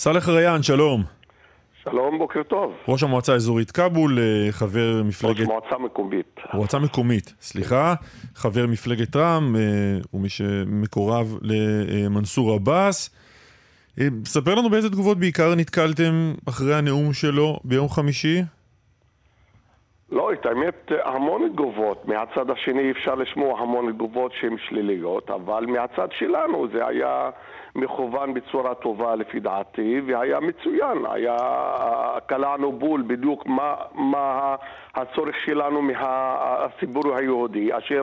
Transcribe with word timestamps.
סאלח 0.00 0.28
ריאן, 0.28 0.62
שלום. 0.62 1.02
שלום, 1.84 2.18
בוקר 2.18 2.42
טוב. 2.42 2.72
ראש 2.88 3.02
המועצה 3.02 3.32
האזורית 3.32 3.70
כבול, 3.70 4.18
אה, 4.18 4.52
חבר 4.52 5.02
מפלגת... 5.04 5.40
ראש 5.40 5.46
מועצה 5.46 5.78
מקומית. 5.78 6.40
מועצה 6.54 6.78
מקומית, 6.78 7.34
סליחה. 7.40 7.94
חבר 8.34 8.66
מפלגת 8.66 9.16
רע"מ, 9.16 9.56
אה, 9.56 9.60
ומי 10.14 10.28
שמקורב 10.28 11.38
למנסור 11.42 12.52
עבאס. 12.52 13.10
אה, 14.00 14.08
ספר 14.24 14.54
לנו 14.54 14.70
באיזה 14.70 14.90
תגובות 14.90 15.18
בעיקר 15.18 15.54
נתקלתם 15.54 16.34
אחרי 16.48 16.74
הנאום 16.74 17.12
שלו 17.12 17.60
ביום 17.64 17.88
חמישי? 17.88 18.42
לא, 20.12 20.32
את 20.32 20.46
האמת, 20.46 20.92
המון 21.04 21.48
תגובות. 21.52 22.08
מהצד 22.08 22.50
השני 22.50 22.90
אפשר 22.90 23.14
לשמוע 23.14 23.60
המון 23.60 23.92
תגובות 23.92 24.32
שהן 24.32 24.56
שליליות, 24.58 25.30
אבל 25.30 25.66
מהצד 25.66 26.08
שלנו 26.12 26.68
זה 26.72 26.86
היה 26.86 27.30
מכוון 27.74 28.34
בצורה 28.34 28.74
טובה 28.74 29.14
לפי 29.14 29.40
דעתי, 29.40 30.00
והיה 30.06 30.40
מצוין. 30.40 30.98
היה, 31.10 31.36
קלענו 32.26 32.72
בול 32.72 33.02
בדיוק 33.06 33.46
מה, 33.46 33.74
מה 33.94 34.56
הצורך 34.94 35.36
שלנו 35.44 35.82
מהציבור 35.82 37.16
היהודי, 37.16 37.78
אשר 37.78 38.02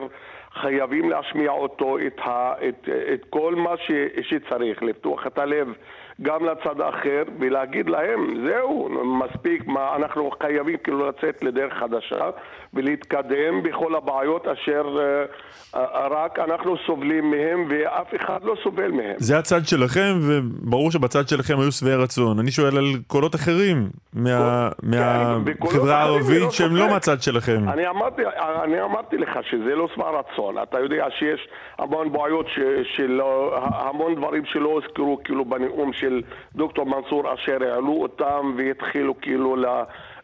חייבים 0.52 1.10
להשמיע 1.10 1.50
אותו, 1.50 1.98
את, 2.06 2.18
ה, 2.18 2.52
את, 2.68 2.88
את 3.12 3.24
כל 3.30 3.54
מה 3.54 3.76
ש, 3.76 3.90
שצריך, 4.22 4.82
לפתוח 4.82 5.26
את 5.26 5.38
הלב 5.38 5.74
גם 6.22 6.44
לצד 6.44 6.80
האחר 6.80 7.22
ולהגיד 7.38 7.88
להם, 7.88 8.46
זהו, 8.46 8.88
מספיק, 9.04 9.66
מה, 9.66 9.96
אנחנו 9.96 10.30
חייבים 10.42 10.76
כאילו 10.84 11.08
לצאת 11.08 11.44
לדרך 11.44 11.72
חדשה 11.72 12.30
ולהתקדם 12.74 13.62
בכל 13.62 13.94
הבעיות 13.94 14.46
אשר 14.48 14.82
uh, 14.84 15.74
uh, 15.74 15.78
רק 16.10 16.38
אנחנו 16.38 16.76
סובלים 16.86 17.30
מהם 17.30 17.66
ואף 17.68 18.14
אחד 18.16 18.38
לא 18.44 18.54
סובל 18.62 18.90
מהם. 18.90 19.14
זה 19.16 19.38
הצד 19.38 19.66
שלכם, 19.66 20.18
וברור 20.22 20.90
שבצד 20.90 21.28
שלכם 21.28 21.60
היו 21.60 21.72
שבעי 21.72 21.94
רצון. 21.94 22.38
אני 22.38 22.50
שואל 22.50 22.76
על 22.76 22.84
קולות 23.06 23.34
אחרים 23.34 23.88
מה, 24.12 24.68
כן, 24.82 24.88
מהחברה 24.88 25.98
הערבית 25.98 26.42
לא 26.42 26.50
שהם 26.50 26.76
לא 26.76 26.88
מהצד 26.90 27.22
שלכם. 27.22 27.68
אני 27.68 27.88
אמרתי, 27.88 28.22
אני 28.64 28.82
אמרתי 28.82 29.16
לך 29.16 29.38
שזה 29.50 29.74
לא 29.74 29.88
שבע 29.94 30.10
רצון. 30.10 30.62
אתה 30.62 30.80
יודע 30.80 31.06
שיש 31.18 31.48
המון 31.78 32.12
בעיות, 32.12 32.46
ש, 32.48 32.58
שלא, 32.96 33.58
המון 33.62 34.14
דברים 34.14 34.44
שלא 34.44 34.68
הוזכרו 34.68 35.18
כאילו 35.24 35.44
בנאום 35.44 35.92
של 35.92 36.07
דוקטור 36.54 36.86
מנסור 36.86 37.34
אשר 37.34 37.58
העלו 37.64 38.02
אותם 38.02 38.54
והתחילו 38.56 39.20
כאילו 39.20 39.56
ל... 39.56 39.66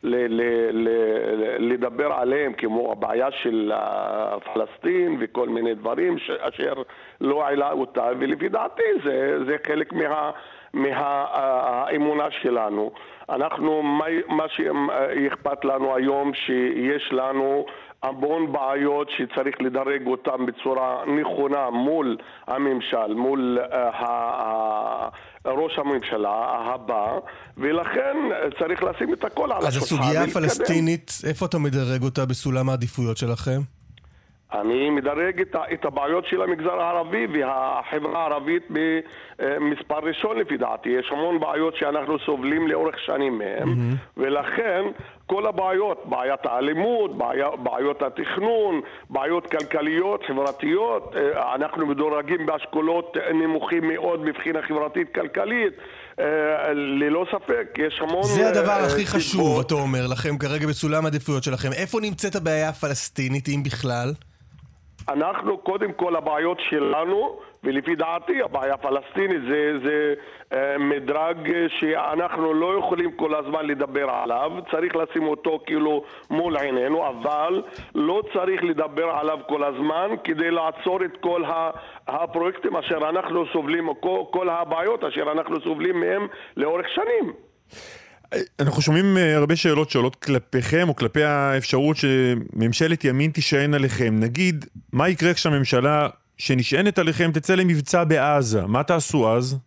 ל, 0.07 0.17
ל, 0.29 0.43
ל, 0.73 1.73
לדבר 1.73 2.13
עליהם, 2.13 2.53
כמו 2.53 2.93
הבעיה 2.93 3.31
של 3.31 3.73
פלסטין 4.55 5.17
וכל 5.21 5.49
מיני 5.49 5.75
דברים 5.75 6.19
ש, 6.19 6.31
אשר 6.31 6.75
לא 7.21 7.47
העלה 7.47 7.73
אותה, 7.73 8.09
ולפי 8.19 8.49
דעתי 8.49 8.83
זה, 9.05 9.39
זה 9.47 9.57
חלק 9.67 9.93
מה, 9.93 10.31
מהאמונה 10.75 12.25
שלנו. 12.43 12.91
אנחנו, 13.29 13.83
מה, 13.83 14.05
מה 14.29 14.45
שאכפת 14.49 15.65
לנו 15.65 15.97
היום, 15.97 16.33
שיש 16.35 17.13
לנו 17.13 17.67
המון 18.03 18.53
בעיות 18.53 19.09
שצריך 19.17 19.55
לדרג 19.61 20.07
אותן 20.07 20.47
בצורה 20.47 21.05
נכונה 21.21 21.71
מול 21.71 22.17
הממשל, 22.47 23.15
מול 23.17 23.59
uh, 23.73 24.07
ראש 25.45 25.79
הממשלה 25.79 26.45
הבא, 26.75 27.19
ולכן 27.57 28.17
צריך 28.59 28.83
לשים 28.83 29.13
את 29.13 29.25
הכל 29.25 29.53
על 29.53 29.59
השולחן. 29.59 29.67
אז 29.67 29.77
הסוגיה 29.77 30.25
הפלסטינית, 30.25 31.13
איפה 31.27 31.47
אתה 31.47 31.59
מדרג 31.59 32.03
אותה 32.03 32.27
בסולם 32.27 32.69
העדיפויות 32.69 33.17
שלכם? 33.17 33.61
אני 34.61 34.91
מדרג 34.91 35.41
את, 35.41 35.57
את 35.73 35.85
הבעיות 35.85 36.27
של 36.27 36.43
המגזר 36.43 36.81
הערבי 36.81 37.27
והחברה 37.27 38.21
הערבית 38.23 38.63
במספר 38.71 39.99
ראשון 40.03 40.39
לפי 40.39 40.57
דעתי. 40.57 40.89
יש 40.89 41.11
המון 41.13 41.41
בעיות 41.41 41.77
שאנחנו 41.77 42.19
סובלים 42.19 42.69
לאורך 42.69 42.99
שנים 42.99 43.39
מהם, 43.39 43.69
mm-hmm. 43.69 43.97
ולכן 44.17 44.85
כל 45.27 45.47
הבעיות, 45.47 46.03
בעיית 46.05 46.41
האלימות, 46.45 47.19
בעיה, 47.19 47.49
בעיות 47.63 48.03
התכנון, 48.03 48.81
בעיות 49.11 49.51
כלכליות, 49.51 50.21
חברתיות, 50.27 51.15
אה, 51.17 51.55
אנחנו 51.55 51.87
מדורגים 51.87 52.47
באשכולות 52.47 53.17
נמוכים 53.35 53.89
מאוד 53.89 54.25
מבחינה 54.25 54.63
חברתית-כלכלית. 54.69 55.73
אה, 56.19 56.73
ללא 56.73 57.27
ספק, 57.33 57.79
יש 57.79 58.01
המון... 58.01 58.23
זה 58.23 58.49
הדבר 58.49 58.71
אה, 58.71 58.87
הכי 58.87 59.07
חשוב, 59.07 59.61
אתה 59.61 59.75
אומר 59.75 60.07
לכם, 60.07 60.39
כרגע 60.39 60.67
בסולם 60.67 61.05
העדיפויות 61.05 61.43
שלכם. 61.43 61.73
איפה 61.73 62.01
נמצאת 62.01 62.37
הבעיה 62.37 62.69
הפלסטינית, 62.69 63.49
אם 63.49 63.63
בכלל? 63.63 64.13
אנחנו, 65.09 65.59
קודם 65.59 65.93
כל 65.93 66.17
הבעיות 66.17 66.61
שלנו, 66.61 67.39
ולפי 67.65 67.95
דעתי 67.95 68.43
הבעיה 68.43 68.75
הפלסטינית 68.75 69.43
זה, 69.49 69.73
זה 69.85 70.15
אה, 70.53 70.79
מדרג 70.79 71.69
שאנחנו 71.69 72.55
לא 72.55 72.79
יכולים 72.79 73.13
כל 73.13 73.35
הזמן 73.35 73.67
לדבר 73.67 74.11
עליו, 74.11 74.53
צריך 74.71 74.97
לשים 74.97 75.27
אותו 75.27 75.61
כאילו 75.67 76.05
מול 76.31 76.57
עינינו, 76.57 77.09
אבל 77.09 77.63
לא 77.95 78.23
צריך 78.33 78.65
לדבר 78.65 79.11
עליו 79.11 79.39
כל 79.49 79.65
הזמן 79.65 80.11
כדי 80.25 80.51
לעצור 80.51 81.05
את 81.05 81.17
כל 81.21 81.43
הפרויקטים 82.07 82.77
אשר 82.77 83.09
אנחנו 83.09 83.45
סובלים, 83.53 83.95
כל, 84.01 84.23
כל 84.31 84.49
הבעיות 84.49 85.05
אשר 85.05 85.33
אנחנו 85.33 85.61
סובלים 85.61 86.01
מהם 86.01 86.27
לאורך 86.57 86.87
שנים. 86.89 87.33
אנחנו 88.61 88.83
שומעים 88.83 89.17
אה, 89.17 89.37
הרבה 89.37 89.57
שאלות 89.57 89.91
שעולות 89.91 90.17
כלפיכם 90.17 90.89
או 90.89 90.97
כלפי 90.97 91.23
האפשרות 91.23 91.97
שממשלת 91.97 93.05
ימין 93.05 93.31
תישען 93.31 93.75
עליכם. 93.75 94.15
נגיד, 94.21 94.65
מה 94.93 95.09
יקרה 95.09 95.35
כשהממשלה 95.35 96.09
שנשענת 96.39 96.99
עליכם 96.99 97.31
תצא 97.35 97.55
למבצע 97.55 98.05
בעזה? 98.05 98.67
מה 98.67 98.83
תעשו 98.83 99.37
אז? 99.37 99.59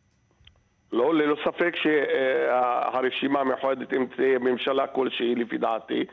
לא, 0.91 1.15
ללא 1.15 1.35
ספק 1.45 1.75
שהרשימה 1.75 3.39
המאוחדת, 3.39 3.93
אם 3.93 4.05
תהיה 4.15 4.39
ממשלה 4.39 4.87
כלשהי 4.87 5.35
לפי 5.35 5.57
דעתי, 5.57 6.05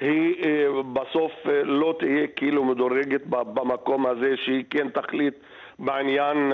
היא 0.00 0.34
אה, 0.44 0.82
בסוף 0.92 1.32
אה, 1.46 1.62
לא 1.64 1.94
תהיה 1.98 2.26
כאילו 2.36 2.64
מדורגת 2.64 3.26
במקום 3.26 4.06
הזה 4.06 4.34
שהיא 4.44 4.64
כן 4.70 4.88
תחליט 4.88 5.34
בעניין 5.78 6.52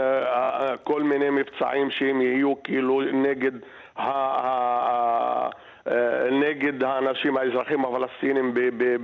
כל 0.84 1.02
מיני 1.02 1.30
מבצעים 1.30 1.90
שהם 1.90 2.20
יהיו 2.20 2.62
כאילו 2.62 3.00
נגד 3.00 3.52
נגד 6.32 6.82
האנשים, 6.82 7.36
האזרחים 7.36 7.84
הפלסטינים 7.84 8.54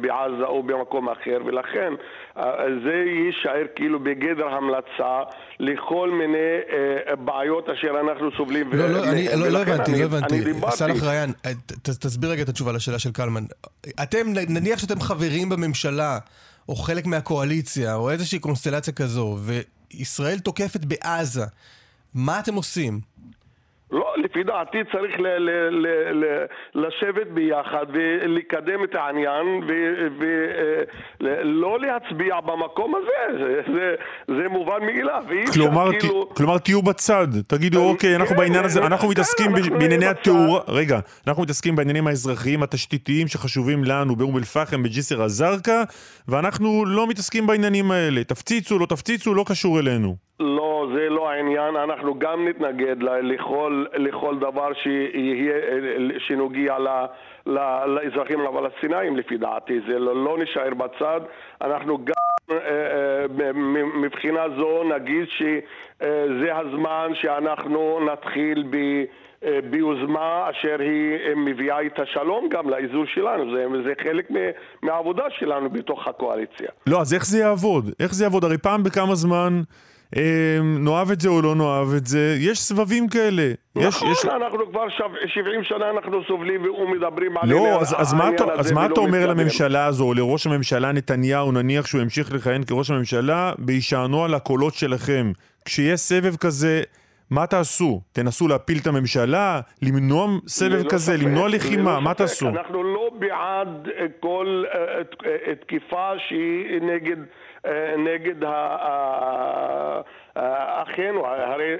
בעזה 0.00 0.44
או 0.44 0.62
במקום 0.62 1.08
אחר, 1.08 1.38
ולכן 1.46 1.92
אה, 2.36 2.42
זה 2.84 2.92
יישאר 2.92 3.66
כאילו 3.76 4.00
בגדר 4.00 4.48
המלצה 4.48 5.22
לכל 5.60 6.10
מיני 6.10 6.58
אה, 6.72 7.16
בעיות 7.16 7.68
אשר 7.68 8.00
אנחנו 8.00 8.30
סובלים. 8.36 8.72
לא, 8.72 8.88
לא, 8.90 9.04
אני 9.04 9.28
לא, 9.36 9.48
לא 9.48 9.62
הבנתי, 9.62 9.92
לא 9.92 10.04
הבנתי. 10.04 10.44
סאלח 10.70 11.02
ריאן, 11.02 11.30
אה, 11.46 11.50
תסביר 11.82 12.30
רגע 12.30 12.42
את 12.42 12.48
התשובה 12.48 12.72
לשאלה 12.72 12.98
של 12.98 13.12
קלמן. 13.12 13.44
אתם, 14.02 14.26
נניח 14.48 14.78
שאתם 14.78 15.00
חברים 15.00 15.48
בממשלה, 15.48 16.18
או 16.68 16.76
חלק 16.76 17.06
מהקואליציה, 17.06 17.94
או 17.94 18.10
איזושהי 18.10 18.38
קונסטלציה 18.38 18.92
כזו, 18.92 19.36
וישראל 19.40 20.38
תוקפת 20.38 20.84
בעזה, 20.84 21.44
מה 22.14 22.40
אתם 22.40 22.54
עושים? 22.54 23.00
לא, 23.94 24.12
לפי 24.16 24.42
דעתי 24.42 24.84
צריך 24.92 25.20
ל- 25.20 25.26
ל- 25.26 25.68
ל- 25.86 26.24
ל- 26.24 26.44
לשבת 26.74 27.26
ביחד 27.26 27.86
ולקדם 27.88 28.84
את 28.84 28.94
העניין 28.94 29.60
ולא 31.20 31.80
להצביע 31.80 32.40
במקום 32.40 32.94
הזה, 32.94 33.38
זה, 33.44 33.60
זה, 33.72 33.94
זה 34.23 34.23
מובן 34.80 34.96
מאליו. 34.96 35.24
כלומר, 35.52 36.00
כאילו... 36.00 36.28
כלומר 36.36 36.58
תהיו 36.58 36.82
בצד, 36.82 37.26
תגידו 37.46 37.90
אוקיי, 37.90 38.16
אנחנו 38.16 38.34
כן, 38.34 38.40
בעניין 38.40 38.64
הזה, 38.64 38.86
אנחנו 38.86 39.08
מתעסקים 39.08 39.52
בענייני 39.52 40.06
התאורה, 40.06 40.60
רגע, 40.68 40.98
אנחנו 41.26 41.42
מתעסקים 41.42 41.76
בעניינים 41.76 42.06
האזרחיים 42.06 42.62
התשתיתיים 42.62 43.28
שחשובים 43.28 43.84
לנו 43.84 44.16
באום 44.16 44.36
אל-פחם, 44.36 44.82
בג'יסר 44.82 45.24
א-זרקא, 45.24 45.82
ואנחנו 46.28 46.84
לא 46.86 47.06
מתעסקים 47.06 47.46
בעניינים 47.46 47.90
האלה. 47.90 48.24
תפציצו, 48.24 48.78
לא 48.78 48.86
תפציצו, 48.86 49.34
לא 49.34 49.44
קשור 49.48 49.78
אלינו. 49.80 50.14
לא, 50.40 50.86
זה 50.94 51.08
לא 51.08 51.30
העניין, 51.30 51.76
אנחנו 51.76 52.18
גם 52.18 52.48
נתנגד 52.48 52.96
לכל, 53.02 53.84
לכל 53.94 54.38
דבר 54.38 54.72
שיהיה, 54.82 55.54
שנוגע 56.18 56.78
ל, 56.78 56.88
לאזרחים 57.86 58.40
הפלסטינאים 58.40 59.16
לפי 59.16 59.36
דעתי, 59.36 59.80
זה 59.88 59.98
לא, 59.98 60.24
לא 60.24 60.38
נשאר 60.38 60.74
בצד, 60.74 61.20
אנחנו 61.62 61.98
גם 61.98 62.04
אה, 62.06 62.12
אה, 62.14 62.23
מבחינה 63.94 64.42
זו 64.56 64.82
נגיד 64.96 65.26
שזה 65.28 66.56
הזמן 66.56 67.10
שאנחנו 67.14 68.00
נתחיל 68.12 68.64
ב... 68.70 68.76
ביוזמה 69.70 70.50
אשר 70.50 70.76
היא 70.80 71.36
מביאה 71.36 71.86
את 71.86 71.98
השלום 71.98 72.48
גם 72.48 72.70
לאזור 72.70 73.06
שלנו, 73.06 73.54
זה, 73.54 73.66
זה 73.84 73.92
חלק 74.02 74.28
מהעבודה 74.82 75.24
שלנו 75.38 75.70
בתוך 75.70 76.08
הקואליציה. 76.08 76.68
לא, 76.86 77.00
אז 77.00 77.14
איך 77.14 77.26
זה 77.26 77.38
יעבוד? 77.38 77.90
איך 78.00 78.14
זה 78.14 78.24
יעבוד? 78.24 78.44
הרי 78.44 78.58
פעם 78.58 78.82
בכמה 78.82 79.14
זמן 79.14 79.62
נאהב 80.62 81.10
את 81.10 81.20
זה 81.20 81.28
או 81.28 81.42
לא 81.42 81.54
נאהב 81.54 81.94
את 81.96 82.06
זה, 82.06 82.36
יש 82.40 82.60
סבבים 82.60 83.08
כאלה. 83.08 83.52
נכון, 83.76 84.10
יש, 84.12 84.24
אנחנו 84.24 84.70
כבר 84.70 84.88
70 85.26 85.64
שנה 85.64 85.90
אנחנו 85.90 86.24
סובלים 86.28 86.62
ומדברים 86.62 87.36
על... 87.36 87.48
לא, 87.48 87.80
אז, 87.80 87.94
אז 87.98 88.12
מה, 88.12 88.28
אתה, 88.28 88.44
אז 88.44 88.72
מה 88.72 88.86
אתה 88.86 89.00
אומר. 89.00 89.26
לממשלה 89.26 89.84
הזו, 89.86 90.04
או 90.04 90.14
לראש 90.14 90.46
הממשלה 90.46 90.92
נתניהו, 90.92 91.52
נניח 91.52 91.86
שהוא 91.86 92.00
ימשיך 92.00 92.32
לכהן 92.32 92.64
כראש 92.64 92.90
הממשלה, 92.90 93.52
בהישענו 93.58 94.24
על 94.24 94.34
הקולות 94.34 94.74
שלכם? 94.74 95.32
כשיש 95.64 96.00
סבב 96.00 96.36
כזה, 96.36 96.82
מה 97.30 97.46
תעשו? 97.46 98.00
תנסו 98.12 98.48
להפיל 98.48 98.78
את 98.82 98.86
הממשלה? 98.86 99.60
למנוע 99.82 100.26
סבב 100.46 100.88
כזה? 100.88 101.12
ספק, 101.12 101.24
למנוע 101.24 101.48
לחימה? 101.48 102.00
מה 102.00 102.14
תעשו? 102.14 102.48
אנחנו 102.48 102.82
לא 102.82 103.10
בעד 103.18 103.88
כל 104.20 104.64
תקיפה 105.60 106.10
שהיא 106.28 106.80
נגד... 106.82 107.16
נגד 107.98 108.48
אחינו, 110.82 111.26
הרי 111.26 111.76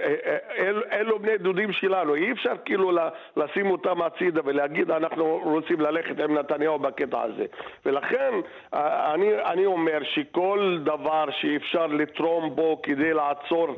אלו 0.93 1.19
בני 1.19 1.39
דודים 1.39 1.73
שלנו, 1.73 2.15
אי 2.15 2.33
אפשר 2.33 2.53
כאילו 2.65 2.91
לשים 3.37 3.71
אותם 3.71 4.03
הצידה 4.03 4.41
ולהגיד 4.45 4.91
אנחנו 4.91 5.41
רוצים 5.45 5.81
ללכת 5.81 6.21
עם 6.21 6.39
נתניהו 6.39 6.79
בקטע 6.79 7.23
הזה. 7.23 7.45
ולכן 7.87 8.35
אני, 8.73 9.29
אני 9.45 9.67
אומר 9.67 9.99
שכל 10.15 10.79
דבר 10.85 11.25
שאפשר 11.31 11.87
לתרום 11.87 12.57
בו 12.57 12.81
כדי 12.83 13.13
לעצור 13.15 13.75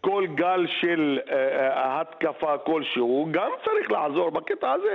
כל 0.00 0.26
גל 0.34 0.66
של 0.66 1.20
התקפה 1.74 2.58
כלשהו, 2.58 3.28
גם 3.30 3.50
צריך 3.64 3.90
לעזור 3.90 4.30
בקטע 4.30 4.72
הזה. 4.72 4.94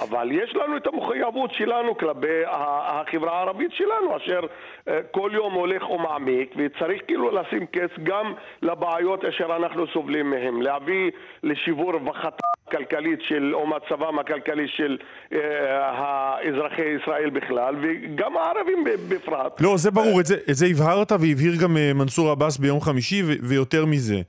אבל 0.00 0.32
יש 0.32 0.56
לנו 0.56 0.76
את 0.76 0.86
המחויבות 0.86 1.50
שלנו 1.54 1.98
כלפי 1.98 2.42
החברה 2.46 3.38
הערבית 3.38 3.70
שלנו, 3.72 4.16
אשר 4.16 4.40
אה, 4.88 5.00
כל 5.10 5.30
יום 5.34 5.52
הולך 5.52 5.90
ומעמיק, 5.90 6.54
וצריך 6.56 7.02
כאילו 7.06 7.30
לשים 7.30 7.66
קץ 7.66 7.90
גם 8.02 8.32
לבעיות 8.62 9.24
אשר 9.24 9.56
אנחנו 9.56 9.86
סובלים 9.92 10.30
מהן, 10.30 10.62
להביא 10.62 11.10
לשיבור 11.42 11.92
רווחתה 11.92 12.46
הכלכלית 12.68 13.18
של, 13.22 13.54
או 13.54 13.66
מצבם 13.66 14.18
הכלכלי 14.18 14.68
של 14.68 14.98
אה, 15.32 16.48
אזרחי 16.48 16.88
ישראל 17.02 17.30
בכלל, 17.30 17.76
וגם 17.82 18.36
הערבים 18.36 18.84
בפרט. 19.08 19.60
לא, 19.60 19.76
זה 19.76 19.90
ברור, 19.90 20.20
את 20.20 20.26
זה, 20.26 20.34
את 20.50 20.54
זה 20.54 20.66
הבהרת 20.66 21.12
והבהיר 21.12 21.52
גם 21.62 21.76
אה, 21.76 21.92
מנסור 21.94 22.30
עבאס 22.30 22.58
ביום 22.58 22.80
חמישי, 22.80 23.22
ויותר 23.42 23.86
מזה. 23.86 24.20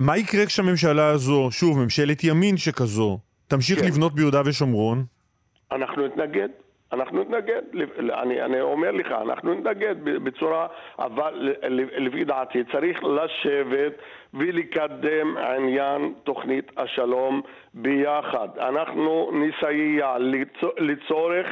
מה 0.00 0.16
יקרה 0.16 0.46
כשהממשלה 0.46 1.08
הזו, 1.08 1.48
שוב, 1.50 1.78
ממשלת 1.78 2.24
ימין 2.24 2.56
שכזו, 2.56 3.18
תמשיך 3.50 3.80
כן. 3.80 3.86
לבנות 3.86 4.14
ביהודה 4.14 4.40
ושומרון? 4.44 5.04
אנחנו 5.72 6.06
נתנגד. 6.06 6.48
אנחנו 6.92 7.20
נתנגד, 7.20 7.62
אני, 8.22 8.42
אני 8.42 8.60
אומר 8.60 8.90
לך, 8.90 9.06
אנחנו 9.22 9.54
נתנגד 9.54 9.94
בצורה, 10.04 10.66
אבל 10.98 11.54
לפי 11.98 12.24
דעתי 12.24 12.58
צריך 12.72 12.98
לשבת 13.04 13.92
ולקדם 14.34 15.36
עניין 15.36 16.12
תוכנית 16.24 16.70
השלום 16.76 17.42
ביחד. 17.74 18.48
אנחנו 18.58 19.30
נסייע 19.32 20.16
לצורך 20.78 21.46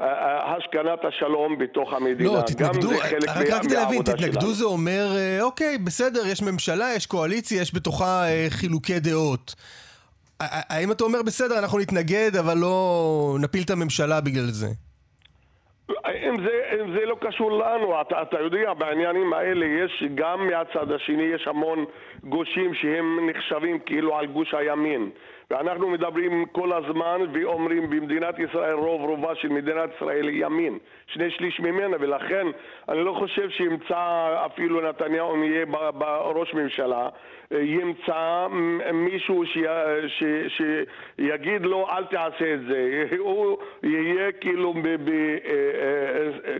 אה, 0.00 0.06
אה, 0.06 0.56
השכנת 0.56 1.04
השלום 1.04 1.58
בתוך 1.58 1.92
המדינה. 1.92 2.32
לא, 2.32 2.40
תתנגדו, 2.46 2.88
רק 2.88 3.12
רציתי 3.12 3.74
להבין, 3.74 4.02
תתנגדו 4.02 4.52
זה 4.52 4.64
אומר, 4.64 5.06
אה, 5.16 5.42
אוקיי, 5.42 5.78
בסדר, 5.78 6.26
יש 6.26 6.42
ממשלה, 6.42 6.86
יש 6.96 7.06
קואליציה, 7.06 7.62
יש 7.62 7.74
בתוכה 7.74 8.24
חילוקי 8.48 9.00
דעות. 9.00 9.54
האם 10.40 10.92
אתה 10.92 11.04
אומר, 11.04 11.22
בסדר, 11.22 11.58
אנחנו 11.58 11.78
נתנגד, 11.78 12.36
אבל 12.40 12.54
לא 12.58 13.36
נפיל 13.40 13.62
את 13.64 13.70
הממשלה 13.70 14.20
בגלל 14.20 14.50
זה? 14.50 14.66
אם 16.06 16.36
זה, 16.44 16.80
אם 16.80 16.92
זה 16.98 17.06
לא 17.06 17.16
קשור 17.20 17.50
לנו, 17.52 18.00
אתה, 18.00 18.22
אתה 18.22 18.40
יודע, 18.40 18.74
בעניינים 18.74 19.32
האלה 19.32 19.66
יש 19.66 20.04
גם 20.14 20.46
מהצד 20.46 20.90
השני, 20.92 21.22
יש 21.22 21.46
המון 21.46 21.84
גושים 22.24 22.74
שהם 22.74 23.30
נחשבים 23.30 23.78
כאילו 23.86 24.16
על 24.18 24.26
גוש 24.26 24.54
הימין. 24.54 25.10
ואנחנו 25.50 25.90
מדברים 25.90 26.44
כל 26.52 26.72
הזמן 26.72 27.20
ואומרים 27.32 27.90
במדינת 27.90 28.38
ישראל, 28.38 28.74
רוב 28.74 29.00
רובה 29.00 29.34
של 29.34 29.48
מדינת 29.48 29.90
ישראל 29.96 30.28
היא 30.28 30.44
ימין, 30.44 30.78
שני 31.06 31.30
שליש 31.30 31.60
ממנה, 31.60 31.96
ולכן 32.00 32.46
אני 32.88 33.04
לא 33.04 33.12
חושב 33.18 33.50
שימצא 33.50 34.28
אפילו 34.46 34.80
נתניהו, 34.80 35.34
אם 35.34 35.44
יהיה 35.44 35.66
בראש 35.94 36.54
ממשלה, 36.54 37.08
ימצא 37.50 38.46
מישהו 38.92 39.44
שיגיד 40.48 41.62
לו 41.62 41.86
אל 41.90 42.04
תעשה 42.04 42.54
את 42.54 42.60
זה, 42.68 43.04
הוא 43.18 43.58
יהיה 43.82 44.32
כאילו 44.32 44.74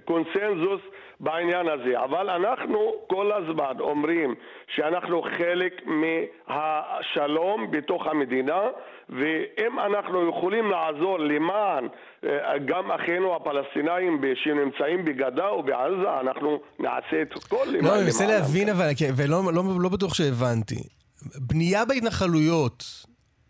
בקונסנזוס 0.05 0.81
בעניין 1.21 1.69
הזה, 1.69 2.05
אבל 2.05 2.31
אנחנו 2.31 2.93
כל 3.07 3.33
הזמן 3.33 3.81
אומרים 3.81 4.35
שאנחנו 4.75 5.23
חלק 5.23 5.83
מהשלום 5.87 7.71
בתוך 7.71 8.07
המדינה 8.07 8.61
ואם 9.09 9.79
אנחנו 9.87 10.29
יכולים 10.29 10.71
לעזור 10.71 11.19
למען 11.19 11.89
אה, 12.25 12.59
גם 12.67 12.91
אחינו 12.91 13.37
הפלסטינאים 13.37 14.21
שנמצאים 14.35 15.05
בגדה 15.05 15.49
או 15.49 15.63
בעזה, 15.63 16.21
אנחנו 16.21 16.61
נעשה 16.79 17.23
את 17.23 17.37
הכל 17.37 17.67
למען... 17.69 17.85
לא, 17.85 17.95
אני 17.95 18.05
מנסה 18.05 18.27
להבין 18.27 18.69
אבל, 18.69 18.91
ולא 19.17 19.43
לא, 19.53 19.63
לא 19.81 19.89
בטוח 19.89 20.15
שהבנתי. 20.15 20.83
בנייה 21.37 21.85
בהתנחלויות, 21.85 22.85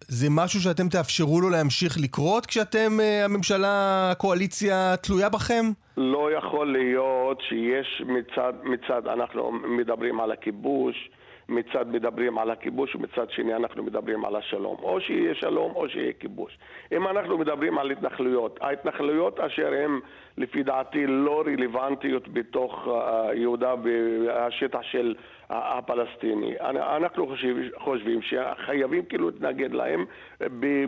זה 0.00 0.26
משהו 0.30 0.60
שאתם 0.60 0.88
תאפשרו 0.88 1.40
לו 1.40 1.50
להמשיך 1.50 1.96
לקרות 2.02 2.46
כשאתם, 2.46 3.00
אה, 3.00 3.24
הממשלה, 3.24 4.10
הקואליציה, 4.10 4.96
תלויה 5.02 5.28
בכם? 5.28 5.64
לא 5.96 6.28
יכול 6.38 6.72
להיות 6.72 7.40
שיש 7.48 8.02
מצד, 8.06 8.52
מצד, 8.64 9.06
אנחנו 9.06 9.52
מדברים 9.52 10.20
על 10.20 10.32
הכיבוש, 10.32 11.10
מצד 11.48 11.88
מדברים 11.88 12.38
על 12.38 12.50
הכיבוש 12.50 12.96
ומצד 12.96 13.30
שני 13.30 13.54
אנחנו 13.54 13.82
מדברים 13.82 14.24
על 14.24 14.36
השלום. 14.36 14.76
או 14.82 15.00
שיהיה 15.00 15.34
שלום 15.34 15.72
או 15.74 15.88
שיהיה 15.88 16.12
כיבוש. 16.12 16.58
אם 16.92 17.08
אנחנו 17.08 17.38
מדברים 17.38 17.78
על 17.78 17.90
התנחלויות, 17.90 18.58
ההתנחלויות 18.62 19.40
אשר 19.40 19.72
הן 19.72 20.00
לפי 20.38 20.62
דעתי 20.62 21.06
לא 21.06 21.42
רלוונטיות 21.46 22.28
בתוך 22.28 22.88
אה, 22.88 23.34
יהודה 23.34 23.74
והשטח 23.82 24.82
של 24.82 25.14
הפלסטיני. 25.50 26.54
אנחנו 26.60 27.26
חושבים, 27.26 27.70
חושבים 27.78 28.20
שחייבים 28.22 29.04
כאילו 29.04 29.30
להתנגד 29.30 29.72
להם 29.72 30.04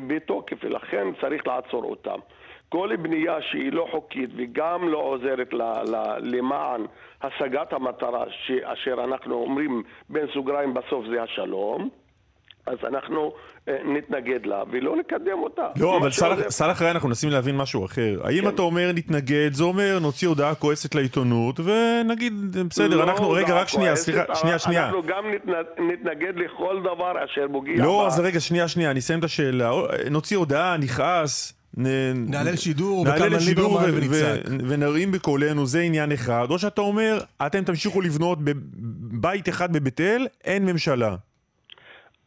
בתוקף 0.07 0.57
ולכן 0.63 1.07
צריך 1.21 1.47
לעצור 1.47 1.85
אותם. 1.85 2.19
כל 2.77 2.97
בנייה 2.97 3.37
שהיא 3.51 3.73
לא 3.73 3.89
חוקית 3.91 4.31
וגם 4.37 4.89
לא 4.89 4.99
עוזרת 4.99 5.53
ל, 5.53 5.63
ל, 5.63 5.97
למען 6.23 6.87
השגת 7.23 7.73
המטרה 7.73 8.25
אשר 8.65 9.05
אנחנו 9.05 9.35
אומרים 9.35 9.83
בין 10.09 10.27
סוגריים 10.35 10.75
בסוף 10.75 11.05
זה 11.11 11.23
השלום 11.23 11.89
אז 12.67 12.79
אנחנו 12.85 13.33
אה, 13.69 13.77
נתנגד 13.85 14.47
לה 14.47 14.63
ולא 14.71 14.97
נקדם 14.97 15.39
אותה. 15.39 15.67
לא, 15.77 15.97
אבל 15.97 16.11
סאלח 16.49 16.83
ראי 16.83 16.91
אנחנו 16.91 17.09
מנסים 17.09 17.31
להבין 17.31 17.57
משהו 17.57 17.85
אחר. 17.85 18.21
האם 18.25 18.43
כן. 18.43 18.49
אתה 18.49 18.63
אומר 18.63 18.93
נתנגד, 18.95 19.53
זה 19.53 19.65
אומר 19.65 19.99
נוציא 19.99 20.29
הודעה 20.29 20.55
כועסת 20.55 20.95
לעיתונות 20.95 21.61
ונגיד 21.61 22.33
בסדר, 22.71 22.97
לא 22.97 23.03
אנחנו, 23.03 23.31
רגע, 23.31 23.55
רק 23.55 23.69
שנייה, 23.69 23.97
סליחה, 23.97 24.35
שנייה, 24.35 24.59
שנייה. 24.59 24.87
אנחנו 24.87 25.03
גם 25.03 25.25
נתנגד 25.79 26.37
לכל 26.37 26.81
דבר 26.81 27.25
אשר 27.25 27.47
פוגע 27.53 27.73
לא, 27.77 28.07
אז 28.07 28.21
רגע, 28.21 28.41
שנייה, 28.41 28.69
שנייה, 28.69 28.91
אני 28.91 29.01
אסיים 29.01 29.19
את 29.19 29.25
השאלה. 29.25 29.71
נוציא 30.11 30.37
הודעה, 30.37 30.77
נכעס. 30.77 31.56
נעלה 31.77 32.51
לשידור, 32.53 33.05
נעלה 33.05 33.29
לשידור 33.29 33.79
ונרים 34.69 35.13
בקולנו, 35.13 35.67
זה 35.67 35.81
עניין 35.81 36.13
אחד. 36.13 36.47
או 36.51 36.59
שאתה 36.59 36.81
אומר, 36.81 37.19
אתם 37.47 37.65
תמשיכו 37.65 38.01
לבנות 38.01 38.39
בבית 38.41 39.49
אחד 39.49 39.73
בבית 39.73 40.01
אל, 40.01 40.27
אין 40.45 40.67
ממשלה. 40.67 41.17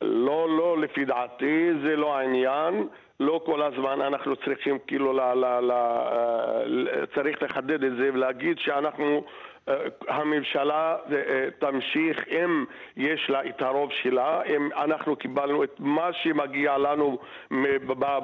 לא, 0.02 0.58
לא, 0.58 0.82
לפי 0.82 1.06
דעתי 1.06 1.70
זה 1.84 1.96
לא 1.96 2.18
העניין. 2.18 2.88
לא 3.20 3.42
כל 3.46 3.62
הזמן 3.62 4.02
אנחנו 4.02 4.36
צריכים 4.36 4.78
כאילו, 4.88 5.14
ל, 5.14 5.22
ל, 5.22 5.46
ל, 5.60 5.72
ל, 6.66 7.06
צריך 7.16 7.44
לחדד 7.44 7.84
את 7.84 7.92
זה 7.98 8.10
ולהגיד 8.14 8.58
שאנחנו 8.60 9.06
אה, 9.06 9.22
הממשלה 10.08 10.96
אה, 11.12 11.48
תמשיך 11.60 12.18
אם 12.32 12.66
יש 12.98 13.30
לה 13.30 13.46
את 13.50 13.62
הרוב 13.62 13.90
שלה, 14.04 14.42
אם 14.44 14.70
אנחנו 14.78 15.16
קיבלנו 15.16 15.64
את 15.64 15.76
מה 15.80 16.10
שמגיע 16.14 16.78
לנו 16.78 17.18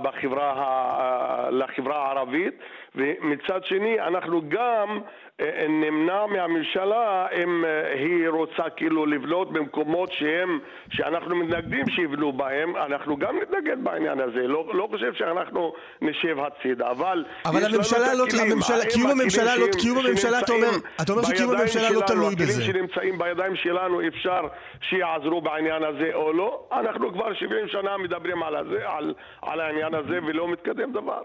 בחברה, 0.01 1.49
לחברה 1.51 2.05
הערבית 2.05 2.53
ומצד 2.95 3.63
שני 3.63 3.99
אנחנו 3.99 4.41
גם 4.49 4.99
אה, 5.41 5.65
נמנע 5.69 6.25
מהממשלה 6.25 7.27
אם 7.43 7.65
אה, 7.65 7.93
היא 7.93 8.29
רוצה 8.29 8.63
כאילו 8.75 9.05
לבנות 9.05 9.53
במקומות 9.53 10.11
שהם, 10.11 10.59
שאנחנו 10.89 11.35
מתנגדים 11.35 11.89
שיבנו 11.89 12.33
בהם, 12.33 12.75
אנחנו 12.75 13.17
גם 13.17 13.35
נתנגד 13.41 13.83
בעניין 13.83 14.19
הזה, 14.19 14.47
לא, 14.47 14.71
לא 14.73 14.87
חושב 14.91 15.13
שאנחנו 15.13 15.73
נשב 16.01 16.37
הצידה, 16.39 16.89
אבל... 16.91 17.25
אבל 17.45 17.65
הממשלה 17.65 18.13
לא, 18.13 18.25
הממשלה, 18.41 18.85
קיום 18.93 19.09
הממשלה 19.09 19.55
לא, 19.55 19.65
קיום 19.81 19.97
הממשלה, 19.97 20.39
אתה 20.39 20.53
אומר, 20.53 20.69
אתה 21.01 21.11
אומר 21.11 21.23
שקיום 21.37 21.55
הממשלה 21.55 21.89
לא 21.89 22.01
תלוי 22.07 22.35
בזה. 22.35 22.43
הכלים 22.43 22.73
שנמצאים 22.73 23.17
בידיים 23.17 23.55
שלנו 23.55 24.07
אפשר 24.07 24.41
שיעזרו 24.89 25.41
בעניין 25.41 25.83
הזה 25.83 26.09
או 26.13 26.33
לא, 26.33 26.67
אנחנו 26.71 27.13
כבר 27.13 27.33
70 27.33 27.67
שנה 27.67 27.97
מדברים 28.03 28.43
על, 28.43 28.55
הזה, 28.55 28.89
על, 28.97 29.13
על 29.41 29.59
העניין 29.59 29.93
הזה 29.93 30.17
ולא 30.27 30.51
מתקדם 30.51 30.91
דבר. 30.91 31.21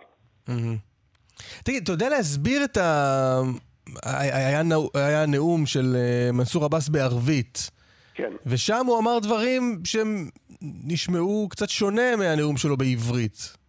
תגיד, 1.64 1.82
אתה 1.82 1.92
יודע 1.92 2.08
להסביר 2.08 2.64
את 2.64 2.76
ה... 2.76 3.40
היה, 4.04 4.62
היה 4.94 5.26
נאום 5.26 5.66
של 5.66 5.96
אה, 5.96 6.32
מנסור 6.32 6.64
עבאס 6.64 6.88
בערבית. 6.88 7.70
כן. 8.14 8.32
ושם 8.46 8.86
הוא 8.86 8.98
אמר 8.98 9.18
דברים 9.18 9.80
שהם 9.84 10.28
נשמעו 10.62 11.48
קצת 11.50 11.68
שונה 11.68 12.16
מהנאום 12.16 12.56
שלו 12.56 12.76
בעברית. 12.76 13.59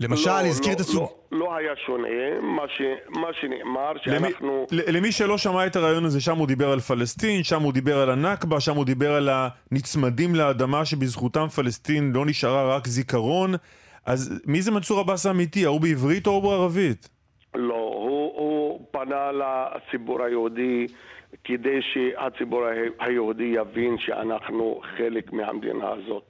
למשל, 0.00 0.30
לא, 0.30 0.46
הזכיר 0.46 0.68
לא, 0.68 0.74
את 0.74 0.80
הסוג... 0.80 1.08
לא, 1.32 1.38
לא 1.38 1.56
היה 1.56 1.72
שונה, 1.86 2.40
מה, 2.42 2.62
ש, 2.68 2.82
מה 3.08 3.28
שנאמר, 3.40 3.92
שאנחנו... 4.02 4.66
למי, 4.72 4.92
למי 4.92 5.12
שלא 5.12 5.38
שמע 5.38 5.66
את 5.66 5.76
הרעיון 5.76 6.04
הזה, 6.04 6.20
שם 6.20 6.36
הוא 6.36 6.46
דיבר 6.46 6.70
על 6.70 6.80
פלסטין, 6.80 7.42
שם 7.42 7.62
הוא 7.62 7.72
דיבר 7.72 7.98
על 7.98 8.10
הנכבה, 8.10 8.60
שם 8.60 8.76
הוא 8.76 8.84
דיבר 8.84 9.12
על 9.12 9.28
הנצמדים 9.32 10.34
לאדמה 10.34 10.84
שבזכותם 10.84 11.46
פלסטין 11.48 12.12
לא 12.14 12.26
נשארה 12.26 12.76
רק 12.76 12.86
זיכרון. 12.86 13.54
אז 14.06 14.42
מי 14.46 14.62
זה 14.62 14.70
מנסור 14.70 15.00
עבאס 15.00 15.26
האמיתי? 15.26 15.64
ההוא 15.64 15.80
בעברית 15.80 16.26
או 16.26 16.32
הוא 16.32 16.42
בערבית? 16.42 17.08
לא, 17.54 17.74
הוא, 17.74 18.32
הוא 18.36 18.86
פנה 18.90 19.30
לציבור 19.32 20.22
היהודי 20.22 20.86
כדי 21.44 21.78
שהציבור 21.82 22.64
היהודי 23.00 23.52
יבין 23.56 23.98
שאנחנו 23.98 24.80
חלק 24.96 25.32
מהמדינה 25.32 25.88
הזאת. 25.90 26.22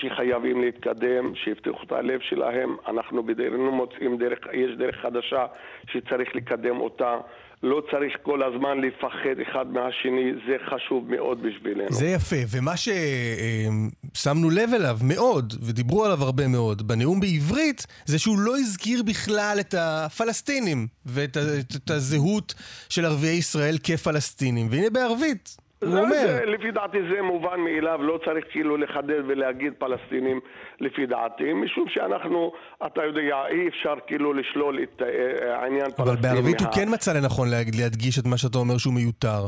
שחייבים 0.00 0.60
להתקדם, 0.60 1.34
שיפתחו 1.44 1.82
את 1.86 1.92
הלב 1.92 2.20
שלהם. 2.20 2.76
אנחנו 2.88 3.22
בדרכנו 3.22 3.72
מוצאים 3.72 4.18
דרך, 4.18 4.38
יש 4.52 4.76
דרך 4.78 4.96
חדשה 5.02 5.46
שצריך 5.92 6.28
לקדם 6.34 6.80
אותה. 6.80 7.16
לא 7.62 7.82
צריך 7.90 8.16
כל 8.22 8.42
הזמן 8.42 8.80
לפחד 8.80 9.40
אחד 9.42 9.72
מהשני, 9.72 10.32
זה 10.46 10.56
חשוב 10.70 11.10
מאוד 11.10 11.42
בשבילנו. 11.42 11.92
זה 11.92 12.06
יפה, 12.06 12.36
ומה 12.56 12.72
ששמנו 12.76 14.50
לב 14.50 14.70
אליו 14.74 14.98
מאוד, 15.04 15.52
ודיברו 15.62 16.04
עליו 16.04 16.22
הרבה 16.22 16.48
מאוד, 16.48 16.88
בנאום 16.88 17.20
בעברית, 17.20 17.86
זה 18.04 18.18
שהוא 18.18 18.38
לא 18.38 18.56
הזכיר 18.56 19.02
בכלל 19.02 19.56
את 19.60 19.74
הפלסטינים, 19.78 20.86
ואת 21.06 21.36
את 21.76 21.90
הזהות 21.90 22.54
של 22.88 23.04
ערביי 23.04 23.36
ישראל 23.36 23.78
כפלסטינים. 23.82 24.66
והנה 24.70 24.90
בערבית, 24.90 25.56
הוא 25.82 25.98
אומר. 25.98 26.08
זה, 26.10 26.44
לפי 26.46 26.70
דעתי 26.70 26.98
זה 27.10 27.22
מובן 27.22 27.60
מאליו, 27.60 28.02
לא 28.02 28.18
צריך 28.24 28.44
כאילו 28.50 28.76
לחדד 28.76 29.22
ולהגיד 29.28 29.72
פלסטינים 29.78 30.40
לפי 30.80 31.06
דעתי, 31.06 31.52
משום 31.52 31.84
שאנחנו, 31.88 32.52
אתה 32.86 33.04
יודע, 33.04 33.36
אי 33.50 33.68
אפשר 33.68 33.94
כאילו 34.06 34.32
לשלול 34.32 34.78
את 34.82 35.02
אה, 35.02 35.60
העניין 35.60 35.84
פלסטיני. 35.84 36.08
אבל 36.10 36.16
בערבית 36.16 36.60
הוא 36.60 36.68
כן 36.74 36.94
מצא 36.94 37.12
לנכון 37.12 37.48
להדגיש 37.80 38.18
את 38.18 38.26
מה 38.26 38.36
שאתה 38.36 38.58
אומר 38.58 38.78
שהוא 38.78 38.94
מיותר. 38.94 39.46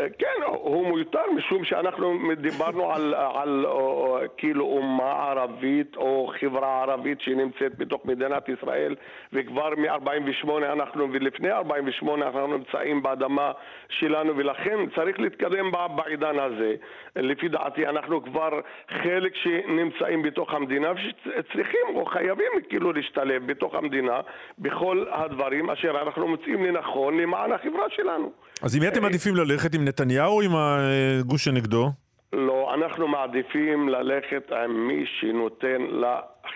אה, 0.00 0.06
כן, 0.18 0.42
הוא 0.46 0.94
מיותר 0.94 1.20
משום 1.36 1.64
שאנחנו 1.64 2.18
דיברנו 2.36 2.92
על, 2.92 3.14
על 3.14 3.66
או, 3.66 4.18
כאילו 4.36 4.64
אומה 4.64 5.30
ערבית 5.30 5.96
או 5.96 6.32
חברה 6.40 6.82
ערבית 6.82 7.20
שנמצאת 7.20 7.78
בתוך 7.78 8.04
מדינת 8.04 8.48
ישראל 8.48 8.94
וכבר 9.32 9.70
מ-48 9.76 10.50
אנחנו 10.72 11.12
ולפני 11.12 11.50
48 11.50 12.26
אנחנו 12.26 12.46
נמצאים 12.46 13.02
באדמה 13.02 13.52
שלנו 13.88 14.36
ולכן 14.36 14.78
צריך 14.94 15.20
להתקדם 15.20 15.70
בעידן 15.96 16.38
הזה. 16.38 16.74
לפי 17.16 17.48
דעתי 17.48 17.86
אנחנו 17.86 18.24
כבר 18.24 18.60
חלק 19.02 19.32
שנמצאים 19.34 20.22
בתוך 20.22 20.54
המדינה 20.54 20.92
וצריכים 20.92 21.86
או 21.94 22.06
חייבים 22.06 22.52
כאילו 22.68 22.92
להשתלב 22.92 23.46
בתוך 23.46 23.74
המדינה 23.74 24.20
בכל 24.58 25.04
הדברים 25.10 25.70
אשר 25.70 26.02
אנחנו 26.02 26.28
מוצאים 26.28 26.64
לנכון 26.64 27.16
למען 27.18 27.52
החברה 27.52 27.84
שלנו. 27.90 28.32
אז 28.62 28.76
עם 28.76 28.82
מי 28.82 28.88
אתם 28.88 29.02
מעדיפים 29.02 29.36
ללכת? 29.36 29.74
עם 29.74 29.84
נתניהו 29.92 30.42
עם 30.42 30.50
הגוש 30.56 31.44
שנגדו? 31.44 31.90
לא, 32.32 32.74
אנחנו 32.74 33.08
מעדיפים 33.08 33.88
ללכת 33.88 34.52
עם 34.52 34.88
מי 34.88 35.04
שנותן 35.06 35.82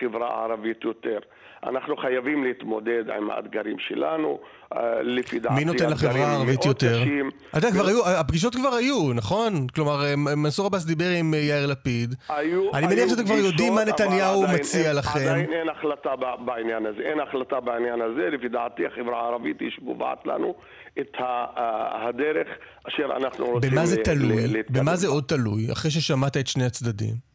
לחברה 0.01 0.27
הערבית 0.27 0.83
יותר. 0.83 1.19
אנחנו 1.63 1.97
חייבים 1.97 2.43
להתמודד 2.43 3.09
עם 3.09 3.29
האתגרים 3.29 3.79
שלנו, 3.79 4.39
אה, 4.73 5.01
לפי 5.01 5.39
דעתי. 5.39 5.55
מי 5.55 5.65
נותן 5.65 5.89
לחברה 5.89 6.27
הערבית 6.27 6.65
יותר? 6.65 6.99
אתה 7.49 7.57
יודע, 7.57 7.71
כבר 7.71 7.87
היו, 7.87 8.07
הפגישות 8.07 8.55
כבר 8.55 8.73
היו, 8.73 9.13
נכון? 9.13 9.67
כלומר, 9.75 10.05
אה, 10.05 10.15
מנסור 10.15 10.65
עבאס 10.65 10.85
דיבר 10.85 11.09
עם 11.19 11.33
אה, 11.33 11.39
יאיר 11.39 11.65
לפיד. 11.65 12.15
היו, 12.29 12.73
אני 12.73 12.87
מניח 12.87 13.09
שאתם 13.09 13.25
כבר 13.25 13.35
יודעים 13.35 13.73
מה 13.73 13.83
נתניהו 13.85 14.43
מציע 14.53 14.93
לכם. 14.93 15.19
עדיין 15.19 15.53
אין 15.53 15.69
החלטה 15.69 16.15
בעניין 16.45 16.85
הזה. 16.85 17.01
אין 17.01 17.19
החלטה 17.19 17.59
בעניין 17.59 18.01
הזה. 18.01 18.29
לפי 18.29 18.47
דעתי, 18.47 18.85
החברה 18.85 19.19
הערבית 19.19 19.59
היא 19.59 19.69
שקובעת 19.71 20.25
לנו 20.25 20.55
את 20.99 21.11
הדרך 22.07 22.47
אשר 22.87 23.05
אנחנו 23.17 23.45
רוצים... 23.45 23.71
במה 23.71 23.85
זה 23.85 23.97
תלוי? 24.03 24.63
במה 24.69 24.95
זה 24.95 25.07
עוד 25.07 25.23
תלוי? 25.27 25.71
אחרי 25.71 25.91
ששמעת 25.91 26.37
את 26.37 26.47
שני 26.47 26.65
הצדדים. 26.65 27.26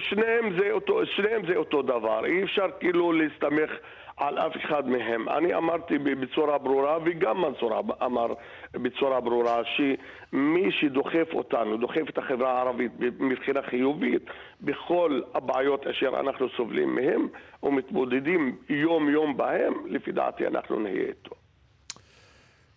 שניהם 0.00 0.60
זה 0.60 0.70
אותו, 0.70 1.06
שניהם 1.06 1.42
זה 1.46 1.56
אותו 1.56 1.82
דבר, 1.82 2.24
אי 2.24 2.44
אפשר 2.44 2.66
כאילו 2.80 3.12
להסתמך 3.12 3.70
על 4.16 4.38
אף 4.38 4.52
אחד 4.56 4.88
מהם. 4.88 5.28
אני 5.28 5.54
אמרתי 5.54 5.98
בצורה 5.98 6.58
ברורה, 6.58 6.98
וגם 7.04 7.40
מנסור 7.42 7.80
אמר 8.04 8.26
בצורה 8.72 9.20
ברורה, 9.20 9.60
שמי 9.64 10.72
שדוחף 10.72 11.28
אותנו, 11.34 11.76
דוחף 11.76 12.08
את 12.08 12.18
החברה 12.18 12.52
הערבית 12.52 12.92
מבחינה 13.18 13.62
חיובית 13.62 14.22
בכל 14.60 15.20
הבעיות 15.34 15.86
אשר 15.86 16.20
אנחנו 16.20 16.46
סובלים 16.56 16.94
מהם 16.94 17.28
ומתמודדים 17.62 18.56
יום-יום 18.68 19.36
בהם, 19.36 19.72
לפי 19.86 20.12
דעתי 20.12 20.46
אנחנו 20.46 20.80
נהיה 20.80 21.08
איתו. 21.08 21.34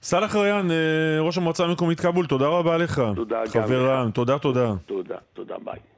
סאלח 0.01 0.35
ריאן, 0.35 0.71
אה, 0.71 1.19
ראש 1.19 1.37
המועצה 1.37 1.63
המקומית 1.63 1.99
כאבול, 1.99 2.25
תודה 2.25 2.47
רבה 2.47 2.77
לך. 2.77 3.01
תודה 3.15 3.41
גם. 3.55 3.63
חבר 3.63 3.85
רע"מ, 3.85 4.11
תודה, 4.11 4.39
תודה. 4.39 4.73
תודה, 4.85 5.17
תודה, 5.33 5.55
ביי. 5.63 5.91